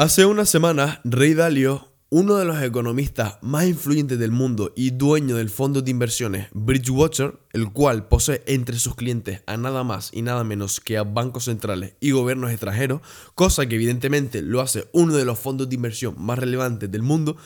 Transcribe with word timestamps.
Hace 0.00 0.24
unas 0.24 0.48
semanas, 0.48 0.98
Rey 1.04 1.34
Dalio, 1.34 1.86
uno 2.08 2.36
de 2.36 2.46
los 2.46 2.62
economistas 2.62 3.36
más 3.42 3.66
influyentes 3.66 4.18
del 4.18 4.32
mundo 4.32 4.72
y 4.74 4.92
dueño 4.92 5.36
del 5.36 5.50
fondo 5.50 5.82
de 5.82 5.90
inversiones 5.90 6.48
Bridgewater, 6.54 7.38
el 7.52 7.70
cual 7.70 8.08
posee 8.08 8.42
entre 8.46 8.78
sus 8.78 8.94
clientes 8.94 9.42
a 9.46 9.58
nada 9.58 9.84
más 9.84 10.08
y 10.14 10.22
nada 10.22 10.42
menos 10.42 10.80
que 10.80 10.96
a 10.96 11.02
bancos 11.02 11.44
centrales 11.44 11.96
y 12.00 12.12
gobiernos 12.12 12.50
extranjeros, 12.50 13.02
cosa 13.34 13.66
que 13.66 13.74
evidentemente 13.74 14.40
lo 14.40 14.62
hace 14.62 14.88
uno 14.92 15.14
de 15.14 15.26
los 15.26 15.38
fondos 15.38 15.68
de 15.68 15.74
inversión 15.74 16.14
más 16.16 16.38
relevantes 16.38 16.90
del 16.90 17.02
mundo, 17.02 17.36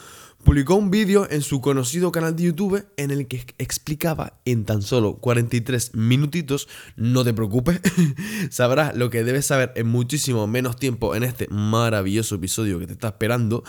publicó 0.45 0.75
un 0.75 0.91
vídeo 0.91 1.27
en 1.29 1.41
su 1.41 1.59
conocido 1.59 2.11
canal 2.11 2.35
de 2.35 2.43
YouTube 2.43 2.85
en 2.97 3.09
el 3.09 3.27
que 3.27 3.43
explicaba 3.57 4.39
en 4.45 4.63
tan 4.63 4.83
solo 4.83 5.15
43 5.15 5.95
minutitos, 5.95 6.69
no 6.95 7.23
te 7.23 7.33
preocupes, 7.33 7.81
sabrás 8.51 8.95
lo 8.95 9.09
que 9.09 9.23
debes 9.23 9.47
saber 9.47 9.73
en 9.75 9.87
muchísimo 9.87 10.45
menos 10.45 10.77
tiempo 10.77 11.15
en 11.15 11.23
este 11.23 11.47
maravilloso 11.49 12.35
episodio 12.35 12.77
que 12.77 12.85
te 12.85 12.93
está 12.93 13.07
esperando, 13.07 13.63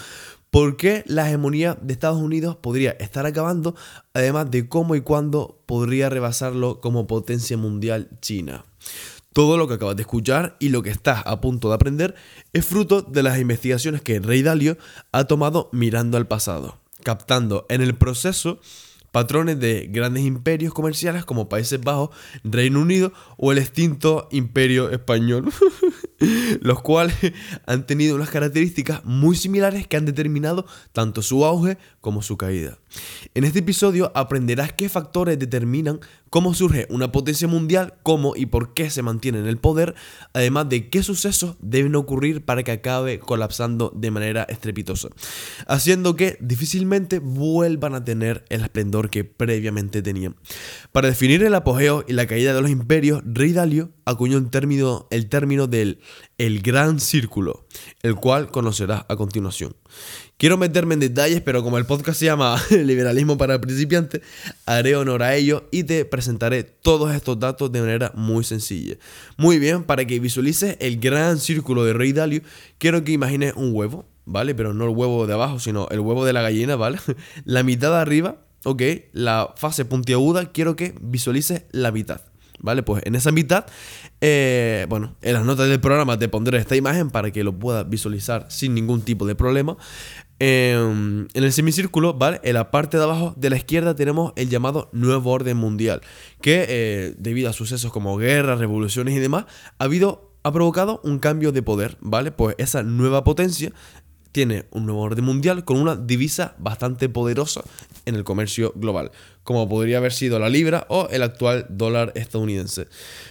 por 0.51 0.77
qué 0.77 1.03
la 1.07 1.27
hegemonía 1.27 1.79
de 1.81 1.95
Estados 1.95 2.21
Unidos 2.21 2.57
podría 2.57 2.91
estar 2.93 3.25
acabando, 3.25 3.75
además 4.13 4.51
de 4.51 4.69
cómo 4.69 4.95
y 4.95 5.01
cuándo 5.01 5.63
podría 5.65 6.11
rebasarlo 6.11 6.83
como 6.83 7.07
potencia 7.07 7.57
mundial 7.57 8.11
China. 8.21 8.67
Todo 9.37 9.59
lo 9.59 9.69
que 9.69 9.75
acabas 9.75 9.97
de 9.97 10.01
escuchar 10.01 10.57
y 10.61 10.71
lo 10.71 10.83
que 10.83 10.89
estás 10.89 11.23
a 11.27 11.43
punto 11.43 11.69
de 11.69 11.75
aprender 11.75 12.15
es 12.55 12.65
fruto 12.65 13.03
de 13.03 13.23
las 13.23 13.39
investigaciones 13.39 14.01
que 14.01 14.19
Rey 14.19 14.41
Dalio 14.41 14.79
ha 15.13 15.25
tomado 15.25 15.69
mirando 15.73 16.17
al 16.17 16.27
pasado, 16.27 16.79
captando 17.03 17.67
en 17.69 17.83
el 17.83 17.95
proceso 17.95 18.61
patrones 19.13 19.61
de 19.61 19.89
grandes 19.93 20.25
imperios 20.25 20.73
comerciales 20.73 21.27
como 21.27 21.51
Países 21.51 21.79
Bajos, 21.83 22.17
Reino 22.45 22.81
Unido 22.81 23.13
o 23.37 23.53
el 23.53 23.59
extinto 23.59 24.27
Imperio 24.31 24.89
Español. 24.89 25.53
los 26.61 26.81
cuales 26.81 27.15
han 27.67 27.87
tenido 27.87 28.17
unas 28.17 28.31
características 28.31 29.05
muy 29.05 29.37
similares 29.37 29.87
que 29.87 29.97
han 29.97 30.07
determinado 30.07 30.67
tanto 30.93 31.23
su 31.23 31.45
auge 31.45 31.79
como 32.01 32.23
su 32.23 32.37
caída. 32.37 32.79
En 33.35 33.45
este 33.45 33.61
episodio 33.61 34.13
aprenderás 34.15 34.73
qué 34.73 34.89
factores 34.89 35.39
determinan 35.39 36.01
cómo 36.31 36.55
surge 36.55 36.87
una 36.91 37.13
potencia 37.13 37.49
mundial, 37.49 37.95
cómo 38.03 38.35
y 38.37 38.47
por 38.47 38.75
qué 38.75 38.91
se 38.91 39.03
mantiene 39.03 39.39
en 39.39 39.47
el 39.47 39.59
poder, 39.59 39.95
además 40.33 40.69
de 40.69 40.89
qué 40.89 41.03
sucesos 41.03 41.57
deben 41.61 41.95
ocurrir 41.95 42.45
para 42.45 42.63
que 42.63 42.73
acabe 42.73 43.19
colapsando 43.19 43.93
de 43.95 44.11
manera 44.11 44.43
estrepitosa, 44.45 45.09
haciendo 45.67 46.17
que 46.17 46.37
difícilmente 46.41 47.19
vuelvan 47.19 47.95
a 47.95 48.05
tener 48.05 48.45
el 48.49 48.63
esplendor 48.63 49.11
que 49.11 49.25
previamente 49.25 50.03
tenían. 50.03 50.37
Para 50.93 51.09
definir 51.09 51.43
el 51.43 51.55
apogeo 51.55 52.05
y 52.07 52.13
la 52.13 52.27
caída 52.27 52.55
de 52.55 52.61
los 52.61 52.71
imperios, 52.71 53.23
Rey 53.25 53.53
Dalio 53.53 53.91
acuñó 54.05 54.39
el 54.39 54.51
término, 54.51 55.07
el 55.11 55.29
término 55.29 55.67
del 55.67 56.01
el 56.39 56.61
gran 56.61 57.01
círculo, 57.01 57.67
el 58.03 58.15
cual 58.15 58.51
conocerás 58.51 59.05
a 59.09 59.17
continuación. 59.17 59.75
Quiero 60.39 60.59
meterme 60.59 60.93
en 60.93 61.01
detalles, 61.01 61.41
pero 61.41 61.63
como 61.63 61.79
el 61.79 61.87
podcast 61.87 62.19
se 62.19 62.27
llama 62.27 62.63
Liberalismo 62.71 63.39
para 63.39 63.59
principiantes, 63.59 64.21
haré 64.67 64.95
honor 64.95 65.23
a 65.23 65.35
ello 65.35 65.67
y 65.71 65.85
te 65.85 66.05
presentaré 66.05 66.63
todos 66.63 67.15
estos 67.15 67.41
datos 67.41 67.73
de 67.73 67.81
manera 67.81 68.13
muy 68.15 68.45
sencilla. 68.45 68.97
Muy 69.39 69.59
bien, 69.59 69.85
para 69.85 70.05
que 70.05 70.21
visualices 70.21 70.77
el 70.81 71.01
gran 71.01 71.39
círculo 71.39 71.87
de 71.87 71.95
Rey 71.95 72.13
Dalio, 72.13 72.43
quiero 72.77 73.03
que 73.03 73.13
imagines 73.13 73.55
un 73.57 73.75
huevo, 73.75 74.05
¿vale? 74.27 74.55
Pero 74.55 74.75
no 74.75 74.85
el 74.85 74.91
huevo 74.91 75.27
de 75.27 75.33
abajo, 75.33 75.59
sino 75.59 75.89
el 75.91 76.01
huevo 76.01 76.27
de 76.27 76.35
la 76.35 76.43
gallina, 76.43 76.77
¿vale? 76.77 76.99
La 77.47 77.63
mitad 77.63 77.93
de 77.93 77.97
arriba, 77.97 78.43
ok, 78.65 78.83
la 79.13 79.55
fase 79.57 79.87
puntiaguda, 79.87 80.53
quiero 80.53 80.77
que 80.77 80.95
visualices 81.01 81.63
la 81.71 81.93
mitad. 81.93 82.21
¿Vale? 82.59 82.83
Pues 82.83 83.03
en 83.05 83.15
esa 83.15 83.33
mitad, 83.33 83.67
eh, 84.21 84.87
bueno, 84.89 85.15
en 85.21 85.35
las 85.35 85.45
notas 85.45 85.69
del 85.69 85.79
programa 85.79 86.19
te 86.19 86.29
pondré 86.29 86.59
esta 86.59 86.75
imagen 86.75 87.11
para 87.11 87.31
que 87.31 87.45
lo 87.45 87.59
puedas 87.59 87.89
visualizar 87.89 88.47
sin 88.49 88.75
ningún 88.75 89.03
tipo 89.03 89.27
de 89.27 89.35
problema. 89.35 89.77
Em, 90.39 91.29
en 91.33 91.45
el 91.45 91.53
semicírculo, 91.53 92.13
¿vale? 92.13 92.41
En 92.45 92.55
la 92.55 92.71
parte 92.71 92.99
de 92.99 93.05
abajo 93.05 93.33
de 93.37 93.49
la 93.49 93.57
izquierda 93.57 93.95
tenemos 93.95 94.33
el 94.37 94.51
llamado 94.51 94.91
nuevo 94.93 95.31
orden 95.31 95.57
mundial, 95.57 96.03
que 96.43 96.67
eh, 96.69 97.15
debido 97.17 97.49
a 97.49 97.55
sucesos 97.55 97.91
como 97.91 98.17
guerras, 98.19 98.59
revoluciones 98.59 99.15
y 99.15 99.19
demás, 99.19 99.47
ha 99.79 99.85
habido 99.85 100.27
ha 100.43 100.53
provocado 100.53 101.01
un 101.03 101.19
cambio 101.19 101.51
de 101.51 101.61
poder, 101.61 101.97
¿vale? 102.01 102.31
Pues 102.31 102.55
esa 102.59 102.85
nueva 102.85 103.25
potencia 103.25 103.73
tiene 104.37 104.67
un 104.71 104.85
nuevo 104.85 105.01
orden 105.01 105.25
mundial 105.25 105.65
con 105.65 105.81
una 105.81 105.97
divisa 105.97 106.57
bastante 106.59 107.09
poderosa 107.09 107.63
en 108.05 108.17
el 108.17 108.23
comercio 108.23 108.75
global, 108.77 109.11
como 109.45 109.67
podría 109.67 109.97
haber 109.97 110.13
sido 110.13 110.39
la 110.39 110.51
libra 110.51 110.85
o 110.91 111.09
el 111.11 111.23
actual 111.23 111.65
dólar 111.71 112.13
estadounidense. 112.17 112.87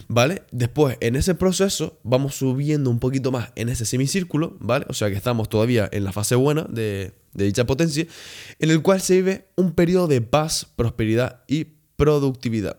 ¿Vale? 0.08 0.42
Después, 0.52 0.98
en 1.02 1.16
ese 1.16 1.36
proceso, 1.36 2.00
vamos 2.02 2.34
subiendo 2.34 2.90
un 2.90 2.98
poquito 2.98 3.32
más 3.32 3.52
en 3.56 3.70
ese 3.70 3.86
semicírculo, 3.86 4.58
¿vale? 4.60 4.88
O 4.90 4.96
sea 4.96 5.12
que 5.12 5.16
estamos 5.16 5.48
todavía 5.48 5.88
en 5.92 6.06
la 6.06 6.12
fase 6.12 6.34
buena 6.34 6.64
de, 6.64 7.14
de 7.36 7.46
dicha 7.46 7.68
potencia, 7.68 8.08
en 8.58 8.72
el 8.72 8.82
cual 8.82 9.00
se 9.00 9.18
vive 9.18 9.46
un 9.56 9.74
periodo 9.74 10.08
de 10.08 10.22
paz, 10.22 10.66
prosperidad 10.76 11.44
y 11.48 11.68
productividad, 11.98 12.78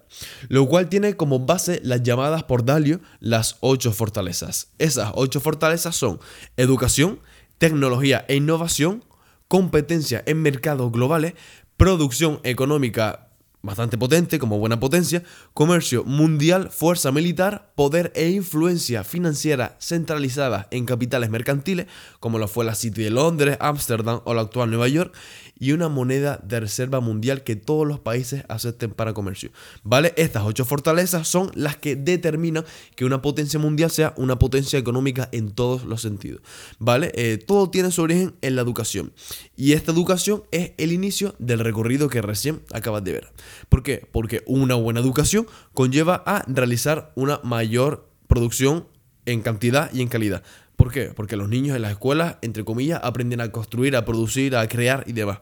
lo 0.48 0.66
cual 0.66 0.88
tiene 0.88 1.16
como 1.16 1.46
base 1.46 1.80
las 1.84 2.02
llamadas 2.02 2.42
por 2.42 2.64
Dalio 2.64 3.00
las 3.20 3.56
ocho 3.60 3.92
fortalezas. 3.92 4.72
Esas 4.78 5.12
ocho 5.14 5.40
fortalezas 5.40 5.94
son 5.94 6.18
educación, 6.56 7.20
tecnología 7.58 8.24
e 8.28 8.36
innovación, 8.36 9.04
competencia 9.48 10.22
en 10.26 10.42
mercados 10.42 10.90
globales, 10.92 11.34
producción 11.76 12.40
económica 12.42 13.25
bastante 13.66 13.98
potente 13.98 14.38
como 14.38 14.58
buena 14.58 14.80
potencia, 14.80 15.22
comercio 15.52 16.04
mundial, 16.04 16.70
fuerza 16.70 17.12
militar, 17.12 17.72
poder 17.74 18.12
e 18.14 18.30
influencia 18.30 19.04
financiera 19.04 19.76
centralizada 19.80 20.68
en 20.70 20.86
capitales 20.86 21.28
mercantiles, 21.28 21.86
como 22.20 22.38
lo 22.38 22.48
fue 22.48 22.64
la 22.64 22.74
City 22.74 23.02
de 23.02 23.10
Londres, 23.10 23.58
Ámsterdam 23.60 24.20
o 24.24 24.32
la 24.32 24.42
actual 24.42 24.70
Nueva 24.70 24.88
York, 24.88 25.14
y 25.58 25.72
una 25.72 25.88
moneda 25.88 26.38
de 26.42 26.60
reserva 26.60 27.00
mundial 27.00 27.42
que 27.42 27.56
todos 27.56 27.86
los 27.86 27.98
países 28.00 28.44
acepten 28.48 28.90
para 28.90 29.14
comercio. 29.14 29.50
¿Vale? 29.82 30.12
Estas 30.16 30.44
ocho 30.44 30.64
fortalezas 30.64 31.26
son 31.28 31.50
las 31.54 31.76
que 31.76 31.96
determinan 31.96 32.64
que 32.94 33.04
una 33.04 33.22
potencia 33.22 33.58
mundial 33.58 33.90
sea 33.90 34.12
una 34.16 34.38
potencia 34.38 34.78
económica 34.78 35.28
en 35.32 35.50
todos 35.50 35.84
los 35.84 36.02
sentidos. 36.02 36.42
¿Vale? 36.78 37.12
Eh, 37.14 37.38
todo 37.38 37.70
tiene 37.70 37.90
su 37.90 38.02
origen 38.02 38.34
en 38.42 38.56
la 38.56 38.62
educación. 38.62 39.12
Y 39.56 39.72
esta 39.72 39.92
educación 39.92 40.44
es 40.50 40.72
el 40.76 40.92
inicio 40.92 41.34
del 41.38 41.60
recorrido 41.60 42.08
que 42.08 42.22
recién 42.22 42.60
acabas 42.72 43.04
de 43.04 43.12
ver. 43.12 43.32
¿Por 43.68 43.82
qué? 43.82 44.06
Porque 44.12 44.42
una 44.46 44.74
buena 44.74 45.00
educación 45.00 45.46
conlleva 45.74 46.22
a 46.26 46.44
realizar 46.46 47.12
una 47.14 47.40
mayor 47.42 48.08
producción 48.26 48.86
en 49.26 49.42
cantidad 49.42 49.92
y 49.92 50.02
en 50.02 50.08
calidad. 50.08 50.42
¿Por 50.76 50.92
qué? 50.92 51.06
Porque 51.14 51.36
los 51.36 51.48
niños 51.48 51.74
en 51.74 51.82
las 51.82 51.92
escuelas, 51.92 52.36
entre 52.42 52.64
comillas, 52.64 53.00
aprenden 53.02 53.40
a 53.40 53.50
construir, 53.50 53.96
a 53.96 54.04
producir, 54.04 54.54
a 54.56 54.68
crear 54.68 55.04
y 55.06 55.12
demás. 55.12 55.38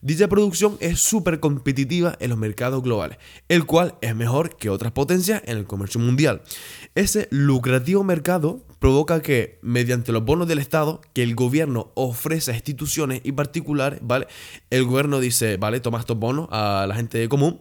Dicha 0.00 0.28
producción 0.28 0.78
es 0.80 1.00
súper 1.00 1.40
competitiva 1.40 2.16
en 2.18 2.30
los 2.30 2.38
mercados 2.38 2.82
globales, 2.82 3.18
el 3.48 3.66
cual 3.66 3.96
es 4.00 4.16
mejor 4.16 4.56
que 4.56 4.70
otras 4.70 4.92
potencias 4.92 5.42
en 5.44 5.58
el 5.58 5.66
comercio 5.66 6.00
mundial. 6.00 6.40
Ese 6.94 7.28
lucrativo 7.30 8.02
mercado 8.02 8.64
provoca 8.78 9.20
que, 9.20 9.58
mediante 9.60 10.10
los 10.10 10.24
bonos 10.24 10.48
del 10.48 10.58
Estado 10.58 11.02
que 11.12 11.22
el 11.22 11.34
gobierno 11.34 11.92
ofrece 11.94 12.50
a 12.50 12.54
instituciones 12.54 13.20
y 13.22 13.32
particulares, 13.32 14.00
¿vale? 14.02 14.26
El 14.70 14.84
gobierno 14.84 15.20
dice, 15.20 15.58
vale, 15.58 15.80
toma 15.80 16.00
estos 16.00 16.18
bonos 16.18 16.48
a 16.50 16.86
la 16.88 16.94
gente 16.94 17.28
común, 17.28 17.60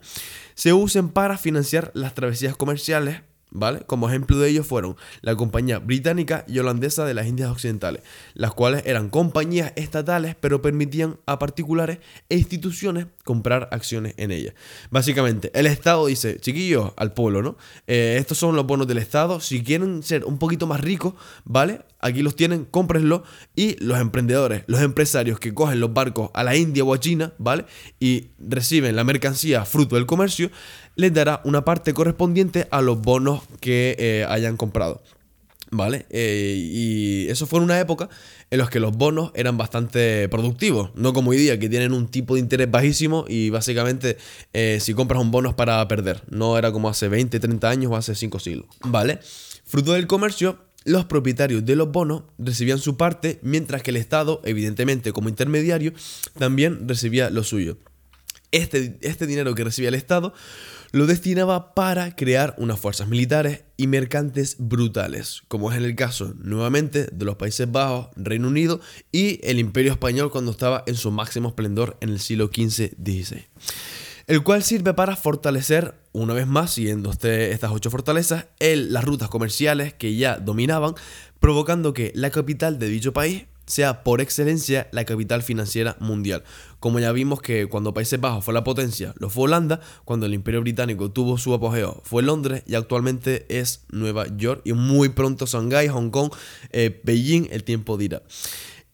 se 0.56 0.72
usen 0.72 1.09
para 1.09 1.38
financiar 1.38 1.91
las 1.94 2.13
travesías 2.13 2.56
comerciales 2.56 3.22
¿Vale? 3.51 3.81
Como 3.87 4.07
ejemplo 4.07 4.37
de 4.37 4.49
ello 4.49 4.63
fueron 4.63 4.95
la 5.21 5.35
compañía 5.35 5.79
británica 5.79 6.45
y 6.47 6.59
holandesa 6.59 7.05
de 7.05 7.15
las 7.15 7.25
Indias 7.25 7.49
Occidentales, 7.49 8.03
las 8.35 8.53
cuales 8.53 8.83
eran 8.85 9.09
compañías 9.09 9.73
estatales 9.75 10.35
pero 10.39 10.61
permitían 10.61 11.17
a 11.25 11.39
particulares 11.39 11.97
e 12.29 12.38
instituciones 12.38 13.07
comprar 13.23 13.67
acciones 13.71 14.13
en 14.17 14.31
ellas. 14.31 14.53
Básicamente, 14.91 15.51
el 15.53 15.65
Estado 15.65 16.05
dice, 16.05 16.39
chiquillos, 16.39 16.91
al 16.95 17.13
pueblo, 17.13 17.41
¿no? 17.41 17.57
Eh, 17.88 18.17
estos 18.19 18.38
son 18.38 18.55
los 18.55 18.67
bonos 18.67 18.88
del 18.88 18.99
Estado, 18.99 19.39
si 19.39 19.63
quieren 19.63 20.03
ser 20.03 20.25
un 20.25 20.38
poquito 20.38 20.67
más 20.67 20.81
ricos, 20.81 21.15
¿vale? 21.43 21.81
Aquí 21.99 22.21
los 22.21 22.35
tienen, 22.35 22.65
cómprenlos 22.65 23.21
y 23.55 23.75
los 23.83 23.99
emprendedores, 23.99 24.63
los 24.67 24.81
empresarios 24.81 25.39
que 25.39 25.53
cogen 25.53 25.79
los 25.79 25.94
barcos 25.94 26.31
a 26.33 26.44
la 26.44 26.56
India 26.56 26.83
o 26.83 26.94
a 26.94 27.00
China, 27.00 27.33
¿vale? 27.38 27.65
Y 28.00 28.27
reciben 28.39 28.95
la 28.95 29.03
mercancía 29.03 29.65
fruto 29.65 29.95
del 29.95 30.06
comercio, 30.06 30.50
les 30.95 31.13
dará 31.13 31.41
una 31.44 31.65
parte 31.65 31.94
correspondiente 31.94 32.68
a 32.71 32.81
los 32.81 33.01
bonos 33.01 33.41
que 33.59 33.95
eh, 34.00 34.25
hayan 34.27 34.57
comprado. 34.57 35.01
¿Vale? 35.71 36.07
Eh, 36.09 36.56
y 36.57 37.27
eso 37.29 37.45
fue 37.45 37.59
en 37.59 37.65
una 37.65 37.79
época 37.79 38.09
en 38.50 38.57
la 38.57 38.68
que 38.68 38.79
los 38.79 38.97
bonos 38.97 39.31
eran 39.35 39.56
bastante 39.56 40.27
productivos, 40.27 40.89
no 40.95 41.13
como 41.13 41.29
hoy 41.29 41.38
día, 41.38 41.59
que 41.59 41.69
tienen 41.69 41.94
un 41.94 42.07
tipo 42.07 42.33
de 42.33 42.39
interés 42.39 42.71
bajísimo 42.71 43.25
y 43.27 43.51
básicamente 43.51 44.18
eh, 44.53 44.79
si 44.81 44.95
compras 44.95 45.21
un 45.21 45.29
bono 45.29 45.50
es 45.50 45.56
para 45.56 45.88
perder. 45.88 46.24
No 46.29 46.57
era 46.57 46.71
como 46.71 46.89
hace 46.89 47.07
20, 47.07 47.39
30 47.39 47.69
años 47.69 47.91
o 47.91 47.95
hace 47.95 48.15
5 48.15 48.39
siglos. 48.39 48.65
¿Vale? 48.83 49.19
Fruto 49.63 49.94
del 49.94 50.07
comercio, 50.07 50.57
los 50.89 51.06
propietarios 51.06 51.65
de 51.65 51.75
los 51.75 51.91
bonos 51.91 52.24
recibían 52.39 52.80
su 52.80 52.97
parte, 52.97 53.39
mientras 53.44 53.83
que 53.83 53.91
el 53.91 53.97
Estado, 53.97 54.41
evidentemente 54.44 55.13
como 55.13 55.30
intermediario, 55.30 55.94
también 56.38 56.88
recibía 56.88 57.30
lo 57.30 57.44
suyo. 57.44 57.77
Este, 58.51 58.97
este 59.01 59.27
dinero 59.27 59.53
que 59.53 59.63
recibía 59.63 59.89
el 59.89 59.95
Estado 59.95 60.33
lo 60.91 61.06
destinaba 61.06 61.75
para 61.75 62.15
crear 62.15 62.56
unas 62.57 62.80
fuerzas 62.80 63.07
militares 63.07 63.63
y 63.77 63.86
mercantes 63.86 64.56
brutales, 64.57 65.44
como 65.47 65.71
es 65.71 65.77
en 65.77 65.83
el 65.83 65.95
caso 65.95 66.33
nuevamente 66.39 67.06
de 67.12 67.25
los 67.25 67.36
Países 67.36 67.71
Bajos, 67.71 68.07
Reino 68.15 68.47
Unido 68.47 68.81
y 69.12 69.39
el 69.47 69.59
Imperio 69.59 69.91
Español 69.91 70.31
cuando 70.31 70.50
estaba 70.50 70.83
en 70.88 70.95
su 70.95 71.12
máximo 71.12 71.50
esplendor 71.50 71.97
en 72.01 72.09
el 72.09 72.19
siglo 72.19 72.50
XV-XVI. 72.50 73.45
El 74.29 74.43
cual 74.43 74.61
sirve 74.61 74.93
para 74.93 75.15
fortalecer, 75.15 75.95
una 76.11 76.35
vez 76.35 76.45
más, 76.45 76.73
siguiendo 76.73 77.09
este, 77.09 77.51
estas 77.51 77.71
ocho 77.71 77.89
fortalezas, 77.89 78.45
el, 78.59 78.93
las 78.93 79.03
rutas 79.03 79.27
comerciales 79.27 79.95
que 79.95 80.15
ya 80.15 80.37
dominaban, 80.37 80.93
provocando 81.39 81.93
que 81.93 82.11
la 82.13 82.29
capital 82.29 82.77
de 82.77 82.89
dicho 82.89 83.11
país 83.11 83.45
sea 83.65 84.03
por 84.03 84.21
excelencia 84.21 84.87
la 84.91 85.03
capital 85.03 85.41
financiera 85.41 85.97
mundial. 85.99 86.43
Como 86.79 86.99
ya 86.99 87.11
vimos 87.11 87.41
que 87.41 87.65
cuando 87.65 87.95
Países 87.95 88.21
Bajos 88.21 88.45
fue 88.45 88.53
la 88.53 88.63
potencia, 88.63 89.15
lo 89.17 89.31
fue 89.31 89.45
Holanda, 89.45 89.79
cuando 90.05 90.27
el 90.27 90.35
Imperio 90.35 90.61
Británico 90.61 91.09
tuvo 91.09 91.39
su 91.39 91.51
apogeo 91.55 91.99
fue 92.03 92.21
Londres 92.21 92.61
y 92.67 92.75
actualmente 92.75 93.47
es 93.49 93.85
Nueva 93.91 94.27
York 94.37 94.61
y 94.63 94.73
muy 94.73 95.09
pronto 95.09 95.47
Shanghái, 95.47 95.87
Hong 95.87 96.11
Kong, 96.11 96.31
eh, 96.69 97.01
Beijing, 97.03 97.47
el 97.49 97.63
tiempo 97.63 97.97
dirá. 97.97 98.21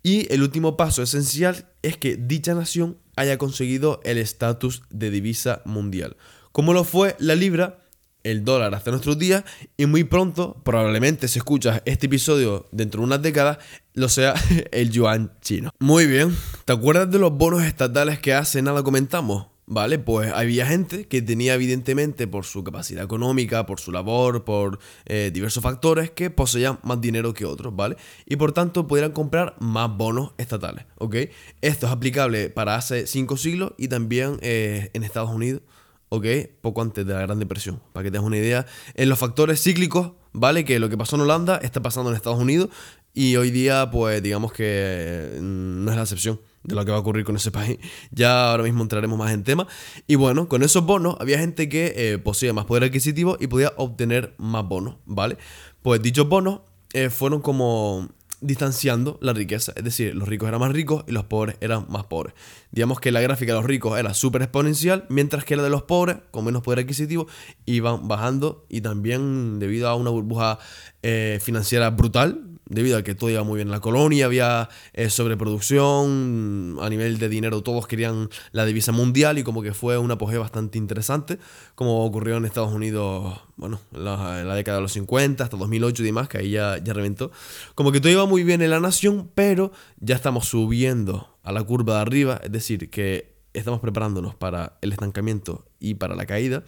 Y 0.01 0.31
el 0.33 0.43
último 0.43 0.77
paso 0.77 1.03
esencial 1.03 1.67
es 1.81 1.97
que 1.97 2.15
dicha 2.15 2.53
nación 2.53 2.99
haya 3.15 3.37
conseguido 3.37 4.01
el 4.03 4.17
estatus 4.17 4.83
de 4.89 5.09
divisa 5.09 5.61
mundial. 5.65 6.17
Como 6.51 6.73
lo 6.73 6.83
fue 6.83 7.15
la 7.19 7.35
libra, 7.35 7.79
el 8.23 8.43
dólar 8.43 8.73
hasta 8.73 8.91
nuestros 8.91 9.19
días 9.19 9.43
y 9.77 9.85
muy 9.85 10.03
pronto, 10.03 10.61
probablemente 10.63 11.27
si 11.27 11.39
escuchas 11.39 11.81
este 11.85 12.07
episodio 12.07 12.67
dentro 12.71 13.01
de 13.01 13.05
unas 13.05 13.21
décadas, 13.21 13.59
lo 13.93 14.09
sea 14.09 14.33
el 14.71 14.89
yuan 14.89 15.31
chino. 15.41 15.69
Muy 15.79 16.07
bien, 16.07 16.35
¿te 16.65 16.73
acuerdas 16.73 17.09
de 17.11 17.19
los 17.19 17.31
bonos 17.31 17.63
estatales 17.63 18.19
que 18.19 18.33
hace 18.33 18.61
nada 18.61 18.83
comentamos? 18.83 19.47
Vale, 19.67 19.97
pues 19.97 20.31
había 20.31 20.67
gente 20.67 21.07
que 21.07 21.23
tenía 21.23 21.55
evidentemente 21.55 22.27
por 22.27 22.45
su 22.45 22.63
capacidad 22.63 23.03
económica, 23.03 23.65
por 23.65 23.79
su 23.79 23.91
labor, 23.91 24.45
por 24.45 24.77
eh, 25.05 25.31
diversos 25.33 25.63
factores 25.63 26.11
que 26.11 26.29
poseían 26.29 26.77
más 26.83 27.01
dinero 27.01 27.33
que 27.33 27.45
otros, 27.45 27.75
¿vale? 27.75 27.97
Y 28.27 28.35
por 28.35 28.51
tanto 28.51 28.85
pudieran 28.85 29.11
comprar 29.11 29.55
más 29.59 29.89
bonos 29.97 30.33
estatales, 30.37 30.85
¿ok? 30.99 31.15
Esto 31.61 31.87
es 31.87 31.91
aplicable 31.91 32.51
para 32.51 32.75
hace 32.75 33.07
cinco 33.07 33.37
siglos 33.37 33.73
y 33.77 33.87
también 33.87 34.37
eh, 34.41 34.91
en 34.93 35.03
Estados 35.03 35.31
Unidos 35.31 35.61
¿ok? 36.09 36.25
Poco 36.61 36.81
antes 36.81 37.05
de 37.05 37.13
la 37.13 37.21
Gran 37.21 37.39
Depresión, 37.39 37.81
para 37.91 38.03
que 38.03 38.11
tengas 38.11 38.25
una 38.25 38.37
idea. 38.37 38.65
En 38.93 39.09
los 39.09 39.19
factores 39.19 39.61
cíclicos, 39.61 40.11
¿vale? 40.33 40.63
Que 40.63 40.79
lo 40.79 40.89
que 40.89 40.97
pasó 40.97 41.15
en 41.15 41.23
Holanda 41.23 41.57
está 41.57 41.81
pasando 41.81 42.09
en 42.09 42.15
Estados 42.15 42.39
Unidos 42.39 42.69
y 43.15 43.37
hoy 43.37 43.49
día, 43.49 43.89
pues 43.89 44.21
digamos 44.21 44.51
que 44.51 45.37
mm, 45.39 45.85
no 45.85 45.89
es 45.89 45.95
la 45.97 46.03
excepción 46.03 46.41
de 46.63 46.75
lo 46.75 46.83
que 46.83 46.91
va 46.91 46.97
a 46.97 46.99
ocurrir 46.99 47.23
con 47.23 47.37
ese 47.37 47.49
país. 47.59 47.79
Ya 48.11 48.51
ahora 48.51 48.63
mismo 48.63 48.83
entraremos 48.83 49.17
más 49.17 49.31
en 49.31 49.43
tema. 49.43 49.67
Y 50.05 50.15
bueno, 50.15 50.49
con 50.49 50.63
esos 50.63 50.85
bonos 50.85 51.15
había 51.19 51.39
gente 51.39 51.69
que 51.69 51.93
eh, 51.95 52.17
poseía 52.17 52.53
más 52.53 52.65
poder 52.65 52.83
adquisitivo 52.83 53.37
y 53.39 53.47
podía 53.47 53.71
obtener 53.77 54.35
más 54.37 54.67
bonos, 54.67 54.97
¿vale? 55.05 55.37
Pues 55.81 56.01
dichos 56.01 56.27
bonos 56.27 56.59
eh, 56.93 57.09
fueron 57.09 57.41
como 57.41 58.09
distanciando 58.41 59.17
la 59.21 59.31
riqueza. 59.31 59.71
Es 59.77 59.85
decir, 59.85 60.13
los 60.13 60.27
ricos 60.27 60.49
eran 60.49 60.59
más 60.59 60.73
ricos 60.73 61.05
y 61.07 61.13
los 61.13 61.23
pobres 61.23 61.55
eran 61.61 61.85
más 61.87 62.05
pobres. 62.07 62.33
Digamos 62.71 62.99
que 62.99 63.13
la 63.13 63.21
gráfica 63.21 63.53
de 63.53 63.59
los 63.59 63.65
ricos 63.65 63.97
era 63.97 64.13
súper 64.13 64.41
exponencial, 64.41 65.05
mientras 65.07 65.45
que 65.45 65.55
la 65.55 65.63
de 65.63 65.69
los 65.69 65.83
pobres, 65.83 66.17
con 66.31 66.43
menos 66.43 66.63
poder 66.63 66.79
adquisitivo, 66.79 67.27
iban 67.65 68.09
bajando 68.09 68.65
y 68.67 68.81
también 68.81 69.59
debido 69.59 69.87
a 69.87 69.95
una 69.95 70.09
burbuja 70.09 70.59
eh, 71.01 71.39
financiera 71.41 71.89
brutal, 71.91 72.54
debido 72.67 72.97
a 72.97 73.03
que 73.03 73.15
todo 73.15 73.29
iba 73.29 73.43
muy 73.43 73.57
bien 73.57 73.67
en 73.67 73.71
la 73.71 73.79
colonia, 73.79 74.25
había 74.25 74.69
eh, 74.93 75.09
sobreproducción, 75.09 76.77
a 76.81 76.89
nivel 76.89 77.17
de 77.17 77.29
dinero 77.29 77.61
todos 77.61 77.87
querían 77.87 78.29
la 78.51 78.65
divisa 78.65 78.91
mundial 78.91 79.37
y 79.37 79.43
como 79.43 79.61
que 79.61 79.73
fue 79.73 79.97
un 79.97 80.11
apogeo 80.11 80.41
bastante 80.41 80.77
interesante, 80.77 81.39
como 81.75 82.03
ocurrió 82.05 82.37
en 82.37 82.45
Estados 82.45 82.73
Unidos, 82.73 83.39
bueno, 83.55 83.79
en 83.93 84.05
la, 84.05 84.55
década 84.55 84.77
de 84.77 84.83
los 84.83 84.93
50, 84.93 85.43
hasta 85.43 85.57
2008 85.57 86.01
y 86.01 86.05
demás, 86.05 86.27
que 86.27 86.39
ahí 86.39 86.51
ya, 86.51 86.77
ya 86.83 86.93
reventó. 86.93 87.31
Como 87.75 87.91
que 87.91 87.99
todo 87.99 88.11
iba 88.11 88.25
muy 88.25 88.43
bien 88.43 88.61
en 88.61 88.71
la 88.71 88.79
nación, 88.79 89.29
pero 89.35 89.71
ya 89.99 90.15
estamos 90.15 90.47
subiendo 90.47 91.37
a 91.43 91.51
la 91.51 91.63
curva 91.63 91.95
de 91.95 92.01
arriba, 92.01 92.41
es 92.43 92.51
decir, 92.51 92.89
que 92.89 93.35
estamos 93.53 93.79
preparándonos 93.79 94.35
para 94.35 94.77
el 94.81 94.91
estancamiento 94.91 95.65
y 95.79 95.95
para 95.95 96.15
la 96.15 96.25
caída. 96.25 96.63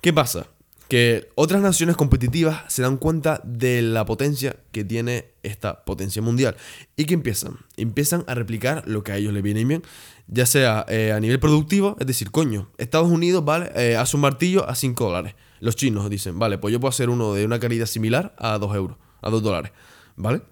¿Qué 0.00 0.12
pasa? 0.12 0.46
Que 0.90 1.30
otras 1.36 1.62
naciones 1.62 1.94
competitivas 1.94 2.64
se 2.66 2.82
dan 2.82 2.96
cuenta 2.96 3.40
de 3.44 3.80
la 3.80 4.04
potencia 4.04 4.56
que 4.72 4.82
tiene 4.82 5.26
esta 5.44 5.84
potencia 5.84 6.20
mundial. 6.20 6.56
¿Y 6.96 7.04
qué 7.04 7.14
empiezan? 7.14 7.58
Empiezan 7.76 8.24
a 8.26 8.34
replicar 8.34 8.82
lo 8.88 9.04
que 9.04 9.12
a 9.12 9.16
ellos 9.16 9.32
les 9.32 9.44
viene 9.44 9.64
bien, 9.64 9.84
ya 10.26 10.46
sea 10.46 10.84
eh, 10.88 11.12
a 11.12 11.20
nivel 11.20 11.38
productivo, 11.38 11.96
es 12.00 12.08
decir, 12.08 12.32
coño, 12.32 12.72
Estados 12.76 13.08
Unidos, 13.08 13.44
¿vale? 13.44 13.70
Eh, 13.76 13.96
hace 13.96 14.16
un 14.16 14.22
martillo 14.22 14.68
a 14.68 14.74
5 14.74 15.04
dólares. 15.04 15.36
Los 15.60 15.76
chinos 15.76 16.10
dicen, 16.10 16.40
vale, 16.40 16.58
pues 16.58 16.72
yo 16.72 16.80
puedo 16.80 16.90
hacer 16.90 17.08
uno 17.08 17.34
de 17.34 17.44
una 17.44 17.60
calidad 17.60 17.86
similar 17.86 18.34
a 18.36 18.58
2 18.58 18.74
euros, 18.74 18.96
a 19.22 19.30
2 19.30 19.44
dólares, 19.44 19.70
¿vale? 20.16 20.42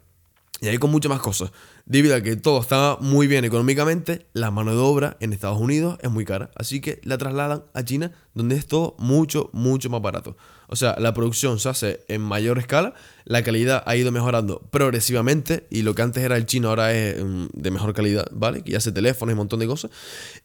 Y 0.61 0.67
ahí 0.67 0.79
con 0.79 0.91
muchas 0.91 1.11
más 1.11 1.21
cosas. 1.21 1.53
Debido 1.87 2.17
a 2.17 2.21
que 2.21 2.35
todo 2.37 2.61
está 2.61 2.97
muy 3.01 3.29
bien 3.29 3.45
económicamente, 3.45 4.27
la 4.33 4.51
mano 4.51 4.73
de 4.73 4.79
obra 4.79 5.17
en 5.21 5.33
Estados 5.33 5.59
Unidos 5.61 5.99
es 6.03 6.11
muy 6.11 6.25
cara. 6.25 6.51
Así 6.57 6.81
que 6.81 7.01
la 7.05 7.17
trasladan 7.17 7.65
a 7.75 7.85
China, 7.85 8.13
donde 8.35 8.57
es 8.57 8.67
todo 8.67 8.97
mucho, 8.99 9.51
mucho 9.53 9.89
más 9.89 10.03
barato. 10.03 10.37
O 10.67 10.77
sea, 10.77 10.97
la 10.99 11.15
producción 11.15 11.61
se 11.61 11.69
hace 11.69 12.05
en 12.09 12.21
mayor 12.23 12.59
escala, 12.59 12.95
la 13.25 13.43
calidad 13.43 13.83
ha 13.87 13.97
ido 13.97 14.11
mejorando 14.11 14.61
progresivamente 14.71 15.67
y 15.71 15.83
lo 15.83 15.95
que 15.95 16.03
antes 16.03 16.23
era 16.23 16.37
el 16.37 16.45
chino 16.45 16.69
ahora 16.69 16.93
es 16.93 17.23
mm, 17.25 17.47
de 17.55 17.71
mejor 17.71 17.95
calidad, 17.95 18.27
¿vale? 18.33 18.63
Que 18.63 18.73
ya 18.73 18.79
hace 18.79 18.93
teléfonos 18.93 19.33
y 19.33 19.35
un 19.35 19.39
montón 19.39 19.61
de 19.61 19.67
cosas. 19.67 19.91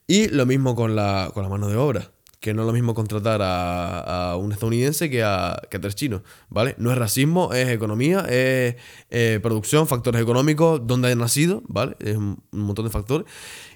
Y 0.07 0.27
lo 0.29 0.45
mismo 0.45 0.75
con 0.75 0.95
la, 0.95 1.31
con 1.33 1.43
la 1.43 1.49
mano 1.49 1.67
de 1.67 1.75
obra 1.75 2.11
que 2.43 2.53
no 2.53 2.63
es 2.63 2.67
lo 2.67 2.73
mismo 2.73 2.93
contratar 2.93 3.39
a, 3.41 4.35
un 4.37 4.51
estadounidense 4.51 5.09
que 5.09 5.23
a, 5.23 5.53
a 5.53 5.59
tres 5.69 5.95
chinos, 5.95 6.23
¿vale? 6.49 6.75
No 6.77 6.91
es 6.91 6.97
racismo, 6.97 7.53
es 7.53 7.69
economía, 7.69 8.25
es 8.29 8.75
eh, 9.11 9.39
producción, 9.41 9.87
factores 9.87 10.21
económicos, 10.21 10.81
dónde 10.85 11.09
han 11.09 11.19
nacido, 11.19 11.63
¿vale? 11.69 11.95
Es 11.99 12.17
un, 12.17 12.43
montón 12.51 12.83
de 12.83 12.91
factores. 12.91 13.25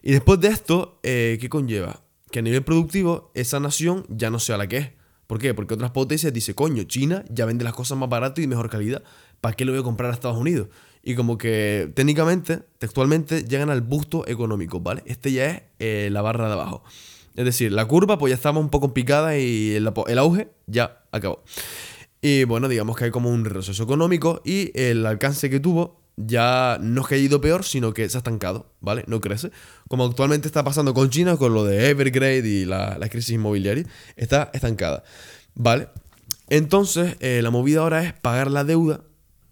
Y 0.04 0.12
después 0.12 0.42
de 0.42 0.50
esto, 0.50 1.00
eh, 1.04 1.38
¿qué 1.40 1.48
conlleva? 1.48 2.02
Que 2.30 2.40
a 2.40 2.42
nivel 2.42 2.62
productivo 2.62 3.31
esa 3.36 3.62
nación 3.62 4.06
ya 4.10 4.30
no 4.30 4.38
sea 4.38 4.58
la 4.58 4.68
que 4.68 4.78
es. 4.78 4.90
¿Por 5.28 5.40
qué? 5.40 5.54
Porque 5.54 5.75
otras 5.75 5.92
potencias 5.92 6.34
dicen, 6.34 6.54
coño, 6.54 6.84
China 6.84 7.24
ya 7.30 7.46
vende 7.46 7.63
las 7.63 7.74
cosas 7.74 7.98
más 7.98 8.10
barato 8.10 8.42
y 8.42 8.48
mejor 8.48 8.70
calidad. 8.70 9.02
¿Para 9.40 9.56
qué 9.56 9.63
lo 9.63 9.72
voy 9.72 9.80
a 9.80 9.84
comprar 9.86 10.12
a 10.12 10.13
Estados 10.13 10.38
Unidos? 10.38 10.68
Y 11.04 11.16
como 11.16 11.38
que 11.38 11.90
técnicamente, 11.96 12.63
textualmente, 12.80 13.46
llegan 13.46 13.70
al 13.70 13.80
busto 13.80 14.28
económico, 14.28 14.81
¿vale? 14.81 15.04
Este 15.06 15.31
ya 15.31 15.52
es 15.52 15.62
eh, 15.80 16.10
la 16.12 16.22
barra 16.22 16.48
de 16.48 16.54
abajo. 16.54 16.84
Es 17.38 17.45
decir, 17.45 17.72
la 17.72 17.86
curva 17.86 18.18
pues 18.18 18.31
ya 18.31 18.36
estaba 18.36 18.60
un 18.60 18.69
poco 18.69 18.95
picada 18.95 19.38
y 19.38 19.75
el, 19.75 19.88
auge 20.18 20.50
ya 20.66 21.04
acabó. 21.12 21.44
Y 22.19 22.45
bueno, 22.45 22.68
digamos 22.68 22.98
que 22.98 23.06
hay 23.06 23.12
como 23.12 23.30
un 23.30 23.45
retroceso 23.45 23.84
económico 23.84 24.42
y 24.44 24.72
el 24.78 25.06
alcance 25.06 25.50
que 25.51 25.60
tuvo 25.60 26.01
ya 26.16 26.80
no 26.81 27.01
es 27.01 27.07
que 27.07 27.13
haya 27.13 27.25
ido 27.25 27.39
peor, 27.39 27.63
sino 27.63 27.94
que 27.94 28.10
se 28.10 28.18
ha 28.18 28.19
estancado, 28.19 28.74
¿vale? 28.81 29.04
No 29.06 29.22
crece. 29.22 29.51
Como 29.88 30.03
actualmente 30.06 30.48
está 30.48 30.63
pasando 30.63 30.96
con 30.96 31.12
China, 31.12 31.38
con 31.38 31.53
lo 31.53 31.63
de 31.63 31.91
Evergrande 31.91 32.50
y 32.50 32.65
la, 32.65 32.98
crisis 33.12 33.36
inmobiliaria, 33.36 33.86
está 34.15 34.50
estancada, 34.51 35.03
¿vale? 35.53 35.89
Entonces, 36.50 37.17
eh, 37.20 37.41
la 37.44 37.51
movida 37.51 37.82
ahora 37.82 38.03
es 38.03 38.13
pagar 38.13 38.50
la 38.50 38.63
deuda 38.63 39.01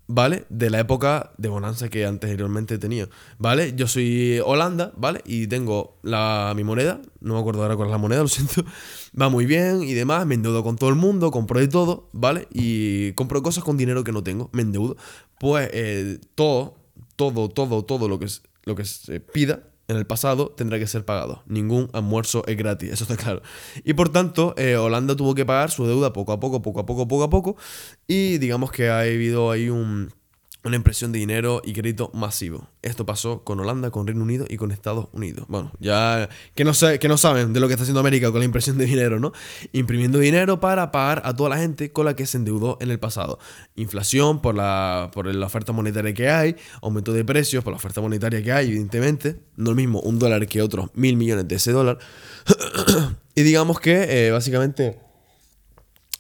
¿vale? 0.08 0.46
De 0.50 0.70
la 0.70 0.80
época 0.80 1.32
de 1.38 1.50
bonanza 1.50 1.90
que 1.90 2.06
anteriormente 2.06 2.78
tenía, 2.78 3.10
¿vale? 3.38 3.74
Yo 3.76 3.88
soy 3.88 4.40
Holanda, 4.44 4.92
¿vale? 4.98 5.22
Y 5.26 5.48
tengo 5.48 5.98
la, 6.04 6.54
mi 6.56 6.64
moneda, 6.64 7.02
no 7.22 7.34
me 7.34 7.40
acuerdo 7.40 7.64
ahora 7.64 7.76
cuál 7.76 7.90
es 7.90 7.92
la 7.92 7.98
moneda, 7.98 8.22
lo 8.24 8.28
siento, 8.28 8.64
va 9.20 9.30
muy 9.30 9.46
bien 9.46 9.84
y 9.84 9.94
demás, 9.94 10.26
me 10.26 10.36
endeudo 10.36 10.64
con 10.64 10.76
todo 10.76 10.90
el 10.90 10.96
mundo, 10.96 11.32
compro 11.32 11.60
de 11.60 11.68
todo, 11.68 12.10
¿vale? 12.14 12.48
Y 12.52 13.14
compro 13.14 13.42
cosas 13.42 13.64
con 13.64 13.78
dinero 13.78 14.04
que 14.04 14.12
no 14.12 14.24
tengo, 14.24 14.50
me 14.54 14.62
endeudo. 14.62 14.98
Pues 15.40 15.70
eh, 15.74 16.20
todo, 16.36 16.76
todo, 17.16 17.50
todo, 17.50 17.84
todo 17.84 18.08
lo 18.08 18.20
que, 18.20 18.28
lo 18.66 18.76
que 18.76 18.86
se 18.86 19.20
pida 19.20 19.64
en 19.88 19.98
el 19.98 20.06
pasado 20.06 20.50
tendrá 20.50 20.80
que 20.80 20.88
ser 20.88 21.06
pagado. 21.06 21.44
Ningún 21.46 21.90
almuerzo 21.94 22.44
es 22.48 22.58
gratis, 22.58 22.92
eso 22.92 23.04
está 23.04 23.18
claro. 23.18 23.42
Y 23.84 23.94
por 23.94 24.10
tanto, 24.10 24.54
eh, 24.58 24.78
Holanda 24.78 25.16
tuvo 25.16 25.36
que 25.36 25.46
pagar 25.46 25.72
su 25.72 25.86
deuda 25.86 26.14
poco 26.14 26.32
a 26.32 26.40
poco, 26.40 26.62
poco 26.62 26.80
a 26.82 26.86
poco, 26.86 27.08
poco 27.08 27.24
a 27.24 27.30
poco. 27.30 27.56
Y 28.08 28.38
digamos 28.38 28.72
que 28.72 28.90
ha 28.90 29.02
habido 29.02 29.52
ahí 29.52 29.70
un 29.70 30.12
una 30.66 30.76
impresión 30.76 31.12
de 31.12 31.20
dinero 31.20 31.62
y 31.64 31.74
crédito 31.74 32.10
masivo. 32.14 32.68
Esto 32.82 33.06
pasó 33.06 33.44
con 33.44 33.60
Holanda, 33.60 33.92
con 33.92 34.08
Reino 34.08 34.24
Unido 34.24 34.46
y 34.50 34.58
con 34.58 34.72
Estados 34.72 35.08
Unidos. 35.14 35.46
Bueno, 35.48 35.72
ya 35.80 36.28
que 36.56 36.64
no, 36.64 36.74
sé, 36.74 36.98
que 37.00 37.08
no 37.08 37.18
saben 37.18 37.54
de 37.54 37.60
lo 37.60 37.68
que 37.68 37.74
está 37.74 37.84
haciendo 37.84 38.00
América 38.00 38.32
con 38.32 38.40
la 38.40 38.46
impresión 38.46 38.78
de 38.78 38.86
dinero, 38.86 39.20
¿no? 39.20 39.32
Imprimiendo 39.74 40.18
dinero 40.20 40.60
para 40.60 40.92
pagar 40.92 41.22
a 41.24 41.36
toda 41.36 41.50
la 41.50 41.58
gente 41.58 41.92
con 41.92 42.06
la 42.06 42.16
que 42.16 42.26
se 42.26 42.38
endeudó 42.38 42.78
en 42.82 42.90
el 42.90 43.00
pasado. 43.00 43.38
Inflación 43.76 44.42
por 44.42 44.56
la, 44.56 45.12
por 45.14 45.28
oferta 45.28 45.72
monetaria 45.72 46.14
que 46.14 46.30
hay, 46.30 46.56
aumento 46.82 47.14
de 47.14 47.24
precios 47.24 47.64
por 47.64 47.72
la 47.72 47.78
oferta 47.78 48.02
monetaria 48.02 48.42
que 48.44 48.52
hay, 48.52 48.68
evidentemente. 48.68 49.40
No 49.56 49.70
lo 49.70 49.76
mismo 49.76 50.02
un 50.02 50.20
dólar 50.20 50.48
que 50.48 50.62
otros 50.62 50.90
mil 50.96 51.16
millones 51.16 51.48
de 51.48 51.56
ese 51.56 51.72
dólar. 51.72 52.00
y 53.36 53.44
digamos 53.44 53.80
que 53.80 54.28
eh, 54.28 54.32
básicamente 54.32 55.05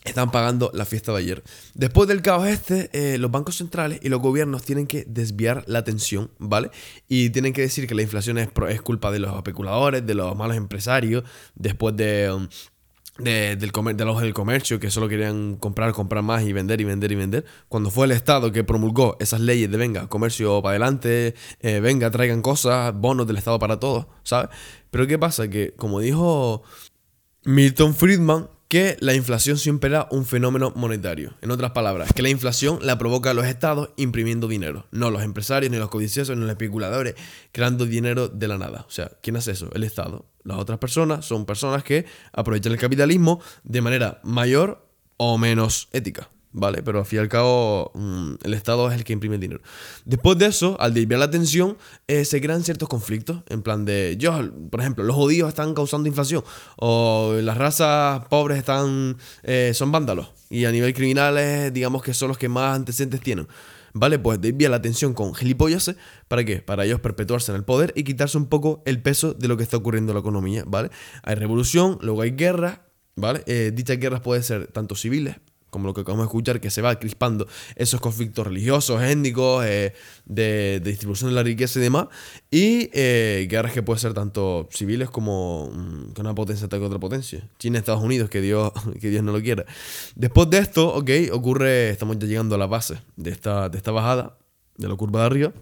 están 0.05 0.31
pagando 0.31 0.71
la 0.74 0.85
fiesta 0.85 1.12
de 1.12 1.19
ayer. 1.19 1.43
Después 1.74 2.07
del 2.07 2.21
caos 2.21 2.47
este, 2.47 2.89
eh, 2.93 3.17
los 3.17 3.31
bancos 3.31 3.57
centrales 3.57 4.00
y 4.01 4.09
los 4.09 4.21
gobiernos 4.21 4.63
tienen 4.63 4.88
que 4.88 5.05
desviar 5.07 5.63
la 5.67 5.79
atención, 5.79 6.31
¿vale? 6.38 6.71
Y 7.07 7.31
tienen 7.31 7.53
que 7.53 7.62
decir 7.62 7.88
que 7.88 7.95
la 7.95 8.01
inflación 8.01 8.38
es, 8.38 8.50
es 8.69 8.81
culpa 8.81 9.12
de 9.12 9.19
los 9.19 9.35
especuladores, 9.35 10.05
de 10.05 10.13
los 10.13 10.35
malos 10.35 10.57
empresarios, 10.57 11.24
después 11.55 11.95
de... 11.95 12.31
Um, 12.31 12.47
del, 13.17 13.57
de 13.57 14.05
los 14.05 14.21
del 14.21 14.33
comercio 14.33 14.79
que 14.79 14.91
solo 14.91 15.07
querían 15.07 15.55
comprar, 15.55 15.93
comprar 15.93 16.24
más 16.24 16.43
y 16.43 16.53
vender 16.53 16.81
y 16.81 16.83
vender 16.83 17.12
y 17.12 17.15
vender. 17.15 17.45
Cuando 17.69 17.89
fue 17.89 18.05
el 18.05 18.12
Estado 18.12 18.51
que 18.51 18.63
promulgó 18.63 19.15
esas 19.19 19.39
leyes 19.39 19.71
de 19.71 19.77
venga, 19.77 20.07
comercio 20.07 20.62
para 20.62 20.71
adelante, 20.71 21.33
eh, 21.62 21.79
venga, 21.79 22.12
traigan 22.12 22.41
cosas, 22.41 22.93
bonos 22.93 23.25
del 23.27 23.38
Estado 23.38 23.57
para 23.59 23.79
todos, 23.79 24.07
¿sabes? 24.24 24.50
Pero 24.91 25.07
¿qué 25.07 25.17
pasa? 25.17 25.47
Que 25.50 25.74
como 25.75 26.00
dijo 26.00 26.63
Milton 27.45 27.95
Friedman, 27.95 28.50
que 28.67 28.98
la 29.00 29.13
inflación 29.13 29.57
siempre 29.57 29.89
era 29.89 30.07
un 30.12 30.25
fenómeno 30.25 30.74
monetario. 30.75 31.36
En 31.41 31.51
otras 31.51 31.72
palabras, 31.72 32.12
que 32.13 32.22
la 32.22 32.29
inflación 32.29 32.79
la 32.81 32.98
provoca 32.98 33.34
los 33.34 33.45
estados 33.45 33.89
imprimiendo 33.95 34.48
dinero, 34.48 34.88
no 34.91 35.12
los 35.12 35.24
empresarios, 35.24 35.72
ni 35.72 35.77
los 35.77 35.89
codiciosos, 35.89 36.36
ni 36.36 36.41
los 36.41 36.51
especuladores 36.51 37.15
creando 37.51 37.86
dinero 37.86 38.27
de 38.27 38.48
la 38.48 38.57
nada. 38.57 38.86
O 38.88 38.91
sea, 38.91 39.12
¿quién 39.22 39.38
hace 39.38 39.51
eso? 39.51 39.69
El 39.74 39.84
Estado. 39.84 40.25
Las 40.43 40.57
otras 40.57 40.79
personas 40.79 41.25
son 41.25 41.45
personas 41.45 41.84
que 41.84 42.05
aprovechan 42.34 42.74
el 42.74 42.79
capitalismo 42.79 43.41
de 43.63 43.81
manera 43.81 44.19
mayor 44.24 44.88
o 45.17 45.38
menos 45.38 45.89
ética. 45.91 46.29
¿Vale? 46.55 46.81
Pero 46.81 47.00
al 47.00 47.05
fin 47.05 47.17
y 47.17 47.21
al 47.21 47.29
cabo, 47.29 47.91
mm, 47.93 48.35
el 48.43 48.53
Estado 48.53 48.89
es 48.89 48.95
el 48.95 49.03
que 49.03 49.13
imprime 49.13 49.35
el 49.35 49.41
dinero. 49.41 49.62
Después 50.05 50.38
de 50.38 50.47
eso, 50.47 50.77
al 50.79 50.93
desviar 50.93 51.19
la 51.19 51.25
atención, 51.25 51.77
eh, 52.07 52.25
se 52.25 52.41
crean 52.41 52.63
ciertos 52.63 52.89
conflictos. 52.89 53.43
En 53.50 53.62
plan 53.62 53.85
de, 53.85 54.15
yo, 54.17 54.33
por 54.71 54.79
ejemplo, 54.79 55.03
los 55.03 55.15
judíos 55.15 55.50
están 55.50 55.74
causando 55.74 56.07
inflación, 56.07 56.43
o 56.77 57.35
las 57.41 57.57
razas 57.57 58.25
pobres 58.29 58.57
están, 58.57 59.17
eh, 59.43 59.71
son 59.75 59.91
vándalos, 59.91 60.31
y 60.50 60.65
a 60.65 60.71
nivel 60.71 60.93
criminal, 60.93 61.74
digamos 61.74 62.01
que 62.01 62.13
son 62.13 62.29
los 62.29 62.38
que 62.38 62.50
más 62.50 62.75
antecedentes 62.75 63.21
tienen. 63.21 63.47
¿Vale? 63.97 64.19
Pues 64.19 64.41
desvía 64.41 64.67
la 64.67 64.75
atención 64.75 65.13
con 65.13 65.33
gilipollas. 65.33 65.95
¿Para 66.27 66.43
qué? 66.43 66.62
Para 66.62 66.83
ellos 66.83 67.00
perpetuarse 67.00 67.53
en 67.53 67.55
el 67.55 67.63
poder 67.63 67.93
y 67.95 68.03
quitarse 68.03 68.38
un 68.38 68.47
poco 68.47 68.83
el 68.85 69.01
peso 69.01 69.33
de 69.33 69.47
lo 69.47 69.55
que 69.55 69.63
está 69.63 69.77
ocurriendo 69.77 70.12
en 70.12 70.15
la 70.15 70.19
economía, 70.19 70.65
¿vale? 70.67 70.89
Hay 71.24 71.35
revolución, 71.35 71.97
luego 72.01 72.21
hay 72.21 72.31
guerra, 72.31 72.89
¿vale? 73.15 73.41
Eh, 73.45 73.71
dichas 73.74 73.97
guerras 73.97 74.19
pueden 74.19 74.43
ser 74.43 74.67
tanto 74.67 74.95
civiles, 74.95 75.38
como 75.75 75.88
lo 75.88 75.94
que 75.94 76.01
acabamos 76.01 76.24
de 76.24 76.27
escuchar, 76.27 76.62
que 76.62 76.72
se 76.72 76.82
va 76.82 76.98
crispando 76.98 77.50
esos 77.75 78.00
conflictos 78.00 78.48
religiosos, 78.48 79.01
étnicos, 79.01 79.65
eh, 79.65 79.94
de, 80.24 80.79
distribución 80.82 81.32
de 81.32 81.36
la 81.36 81.44
riqueza 81.44 81.79
y 81.79 81.82
demás, 81.82 82.08
y 82.50 82.89
eh, 82.94 83.46
guerras 83.50 83.74
que 83.74 83.84
pueden 83.84 84.00
ser 84.00 84.13
tanto 84.13 84.70
civiles 84.72 85.10
como 85.10 85.70
mm, 85.74 86.13
que 86.13 86.22
una 86.22 86.34
potencia 86.34 86.67
ataque 86.67 86.82
a 86.86 86.88
otra 86.88 86.98
potencia. 86.98 87.46
China, 87.60 87.77
Estados 87.77 88.01
Unidos, 88.01 88.29
que 88.29 88.39
Dios, 88.39 88.72
que 89.01 89.10
Dios 89.10 89.22
no 89.22 89.34
lo 89.34 89.41
quiera. 89.41 89.65
Después 90.15 90.50
de 90.50 90.60
esto, 90.60 90.96
ok, 90.96 91.10
ocurre, 91.34 91.89
estamos 91.89 92.17
ya 92.20 92.25
llegando 92.25 92.55
a 92.55 92.58
la 92.58 92.67
base 92.67 92.96
de 93.17 93.32
esta, 93.32 93.67
de 93.67 93.77
esta 93.77 93.91
bajada, 93.91 94.38
de 94.77 94.88
la 94.88 94.96
curva 94.96 95.20
de 95.20 95.25
arriba, 95.25 95.53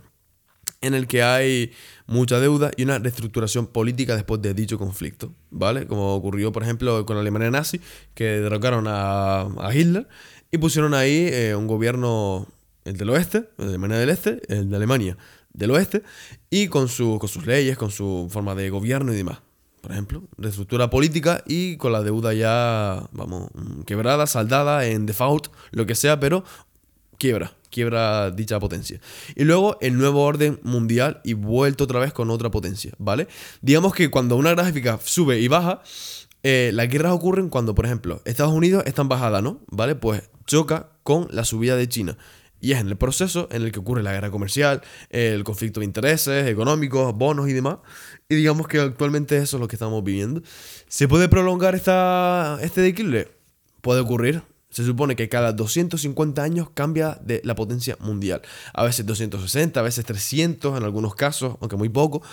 en 0.83 0.93
el 0.93 1.07
que 1.07 1.23
hay 1.23 1.71
mucha 2.05 2.39
deuda 2.39 2.71
y 2.75 2.83
una 2.83 2.99
reestructuración 2.99 3.67
política 3.67 4.15
después 4.15 4.41
de 4.41 4.53
dicho 4.53 4.77
conflicto, 4.77 5.33
¿vale? 5.49 5.87
Como 5.87 6.13
ocurrió, 6.13 6.51
por 6.51 6.63
ejemplo, 6.63 7.05
con 7.05 7.15
la 7.15 7.21
Alemania 7.21 7.49
nazi, 7.49 7.79
que 8.13 8.25
derrocaron 8.25 8.85
a, 8.87 9.47
Hitler 9.73 10.07
y 10.51 10.57
pusieron 10.57 10.93
ahí 10.93 11.29
eh, 11.31 11.55
un 11.55 11.67
gobierno, 11.67 12.47
el 12.83 12.97
del 12.97 13.09
oeste, 13.09 13.49
el 13.57 13.65
de 13.65 13.69
Alemania 13.69 13.97
del 13.97 14.09
Este, 14.09 14.41
el 14.49 14.69
de 14.69 14.75
Alemania 14.75 15.17
del 15.53 15.71
oeste, 15.71 16.03
y 16.49 16.67
con, 16.67 16.89
su, 16.89 17.17
con 17.17 17.29
sus 17.29 17.45
leyes, 17.45 17.77
con 17.77 17.89
su 17.89 18.27
forma 18.29 18.53
de 18.53 18.69
gobierno 18.69 19.13
y 19.13 19.15
demás. 19.15 19.39
Por 19.81 19.91
ejemplo, 19.91 20.23
reestructura 20.37 20.89
política 20.89 21.43
y 21.45 21.77
con 21.77 21.91
la 21.91 22.01
deuda 22.01 22.33
ya, 22.33 23.07
vamos, 23.11 23.49
quebrada, 23.85 24.27
saldada, 24.27 24.85
en 24.85 25.05
default, 25.05 25.47
lo 25.71 25.85
que 25.85 25.95
sea, 25.95 26.19
pero 26.19 26.43
quiebra, 27.17 27.53
quiebra 27.73 28.31
dicha 28.31 28.59
potencia. 28.59 29.01
Y 29.35 29.43
luego 29.43 29.77
el 29.81 29.97
nuevo 29.97 30.23
orden 30.23 30.59
mundial 30.63 31.19
y 31.23 31.33
vuelto 31.33 31.83
otra 31.83 31.99
vez 31.99 32.13
con 32.13 32.29
otra 32.29 32.51
potencia, 32.51 32.93
¿vale? 32.97 33.27
Digamos 33.61 33.93
que 33.93 34.09
cuando 34.09 34.37
una 34.37 34.51
gráfica 34.51 34.99
sube 35.03 35.39
y 35.39 35.47
baja, 35.47 35.81
eh, 36.43 36.71
las 36.73 36.87
guerras 36.87 37.13
ocurren 37.13 37.49
cuando, 37.49 37.73
por 37.73 37.85
ejemplo, 37.85 38.21
Estados 38.25 38.53
Unidos 38.53 38.83
está 38.85 39.01
en 39.01 39.09
bajada, 39.09 39.41
¿no? 39.41 39.61
¿Vale? 39.67 39.95
Pues 39.95 40.29
choca 40.45 40.89
con 41.03 41.27
la 41.31 41.43
subida 41.43 41.75
de 41.75 41.89
China. 41.89 42.17
Y 42.59 42.71
es 42.71 42.79
en 42.79 42.87
el 42.87 42.95
proceso 42.95 43.49
en 43.51 43.63
el 43.63 43.73
que 43.73 43.79
ocurre 43.79 44.03
la 44.03 44.13
guerra 44.13 44.31
comercial, 44.31 44.81
el 45.09 45.43
conflicto 45.43 45.81
de 45.81 45.85
intereses 45.85 46.47
económicos, 46.47 47.13
bonos 47.13 47.49
y 47.49 47.53
demás. 47.53 47.79
Y 48.29 48.35
digamos 48.35 48.69
que 48.69 48.79
actualmente 48.79 49.35
eso 49.37 49.57
es 49.57 49.61
lo 49.61 49.67
que 49.67 49.75
estamos 49.75 50.01
viviendo. 50.01 50.41
¿Se 50.87 51.09
puede 51.09 51.27
prolongar 51.27 51.75
esta, 51.75 52.57
este 52.61 52.79
declive? 52.79 53.29
Puede 53.81 53.99
ocurrir, 53.99 54.43
se 54.73 54.83
supone 54.83 55.15
que 55.15 55.29
cada 55.29 55.53
250 55.53 56.41
años 56.41 56.69
cambia 56.73 57.19
de 57.21 57.41
la 57.43 57.53
potencia 57.53 57.95
mundial. 57.99 58.41
A 58.73 58.83
veces 58.83 59.05
260, 59.05 59.79
a 59.79 59.83
veces 59.83 60.03
300 60.03 60.77
en 60.77 60.83
algunos 60.83 61.13
casos, 61.13 61.57
aunque 61.61 61.75
muy 61.75 61.89
poco. 61.89 62.23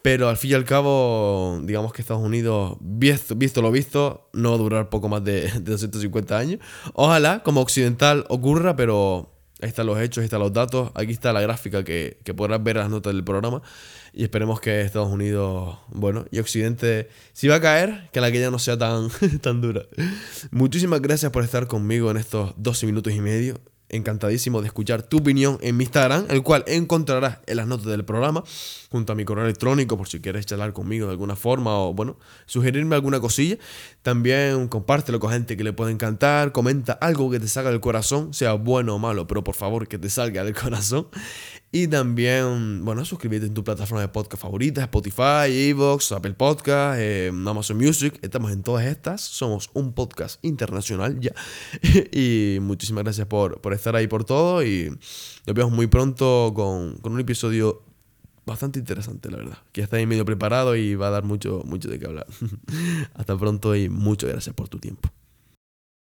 Pero 0.00 0.28
al 0.28 0.36
fin 0.36 0.52
y 0.52 0.54
al 0.54 0.64
cabo, 0.64 1.60
digamos 1.62 1.92
que 1.92 2.02
Estados 2.02 2.22
Unidos, 2.22 2.76
visto, 2.80 3.62
lo 3.62 3.70
visto, 3.70 4.28
no 4.32 4.50
va 4.50 4.54
a 4.54 4.58
durar 4.58 4.88
poco 4.88 5.08
más 5.08 5.24
de, 5.24 5.42
de 5.42 5.60
250 5.60 6.38
años. 6.38 6.60
Ojalá, 6.94 7.42
como 7.42 7.60
occidental, 7.60 8.24
ocurra, 8.28 8.76
pero 8.76 9.33
ahí 9.64 9.68
están 9.68 9.86
los 9.86 9.98
hechos, 9.98 10.18
ahí 10.18 10.24
están 10.26 10.40
los 10.40 10.52
datos, 10.52 10.90
aquí 10.94 11.12
está 11.12 11.32
la 11.32 11.40
gráfica 11.40 11.82
que, 11.84 12.18
que 12.22 12.34
podrás 12.34 12.62
ver 12.62 12.76
las 12.76 12.90
notas 12.90 13.14
del 13.14 13.24
programa. 13.24 13.62
Y 14.12 14.22
esperemos 14.22 14.60
que 14.60 14.82
Estados 14.82 15.10
Unidos, 15.10 15.78
bueno, 15.88 16.26
y 16.30 16.38
Occidente, 16.38 17.08
si 17.32 17.48
va 17.48 17.56
a 17.56 17.60
caer, 17.60 18.10
que 18.12 18.20
la 18.20 18.30
que 18.30 18.40
ya 18.40 18.50
no 18.50 18.58
sea 18.58 18.78
tan, 18.78 19.08
tan 19.40 19.60
dura. 19.60 19.86
Muchísimas 20.50 21.00
gracias 21.00 21.32
por 21.32 21.42
estar 21.42 21.66
conmigo 21.66 22.10
en 22.10 22.18
estos 22.18 22.52
12 22.56 22.86
minutos 22.86 23.12
y 23.12 23.20
medio 23.20 23.58
encantadísimo 23.94 24.60
de 24.60 24.66
escuchar 24.66 25.02
tu 25.02 25.18
opinión 25.18 25.58
en 25.60 25.76
mi 25.76 25.84
Instagram, 25.84 26.26
el 26.28 26.42
cual 26.42 26.64
encontrarás 26.66 27.38
en 27.46 27.56
las 27.56 27.66
notas 27.66 27.86
del 27.86 28.04
programa, 28.04 28.42
junto 28.90 29.12
a 29.12 29.16
mi 29.16 29.24
correo 29.24 29.44
electrónico 29.44 29.96
por 29.96 30.08
si 30.08 30.20
quieres 30.20 30.46
charlar 30.46 30.72
conmigo 30.72 31.06
de 31.06 31.12
alguna 31.12 31.36
forma 31.36 31.78
o, 31.78 31.94
bueno, 31.94 32.18
sugerirme 32.46 32.94
alguna 32.94 33.20
cosilla. 33.20 33.58
También 34.02 34.68
compártelo 34.68 35.20
con 35.20 35.30
gente 35.30 35.56
que 35.56 35.64
le 35.64 35.72
pueda 35.72 35.90
encantar, 35.90 36.52
comenta 36.52 36.92
algo 36.94 37.30
que 37.30 37.40
te 37.40 37.48
salga 37.48 37.70
del 37.70 37.80
corazón, 37.80 38.34
sea 38.34 38.54
bueno 38.54 38.94
o 38.94 38.98
malo, 38.98 39.26
pero 39.26 39.44
por 39.44 39.54
favor 39.54 39.88
que 39.88 39.98
te 39.98 40.10
salga 40.10 40.44
del 40.44 40.54
corazón. 40.54 41.08
Y 41.76 41.88
también, 41.88 42.84
bueno, 42.84 43.04
suscríbete 43.04 43.46
en 43.46 43.52
tu 43.52 43.64
plataforma 43.64 44.00
de 44.00 44.06
podcast 44.06 44.40
favorita, 44.40 44.82
Spotify, 44.82 45.50
Evox, 45.50 46.12
Apple 46.12 46.34
Podcast, 46.34 47.00
eh, 47.00 47.30
Amazon 47.30 47.76
Music. 47.76 48.16
Estamos 48.22 48.52
en 48.52 48.62
todas 48.62 48.86
estas. 48.86 49.22
Somos 49.22 49.70
un 49.74 49.92
podcast 49.92 50.38
internacional 50.44 51.18
ya. 51.18 51.32
y 52.12 52.58
muchísimas 52.60 53.02
gracias 53.02 53.26
por, 53.26 53.60
por, 53.60 53.72
estar 53.72 53.96
ahí 53.96 54.06
por 54.06 54.24
todo. 54.24 54.64
Y 54.64 54.88
nos 55.46 55.56
vemos 55.56 55.72
muy 55.72 55.88
pronto 55.88 56.52
con, 56.54 56.96
con, 56.98 57.12
un 57.12 57.18
episodio 57.18 57.82
bastante 58.46 58.78
interesante, 58.78 59.28
la 59.28 59.38
verdad. 59.38 59.58
Que 59.72 59.80
ya 59.80 59.86
está 59.86 59.96
ahí 59.96 60.06
medio 60.06 60.24
preparado 60.24 60.76
y 60.76 60.94
va 60.94 61.08
a 61.08 61.10
dar 61.10 61.24
mucho, 61.24 61.62
mucho 61.64 61.90
de 61.90 61.98
qué 61.98 62.06
hablar. 62.06 62.28
Hasta 63.14 63.36
pronto 63.36 63.74
y 63.74 63.88
muchas 63.88 64.30
gracias 64.30 64.54
por 64.54 64.68
tu 64.68 64.78
tiempo. 64.78 65.10